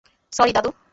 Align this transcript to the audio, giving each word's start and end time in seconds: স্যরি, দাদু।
স্যরি, 0.33 0.51
দাদু। 0.53 0.69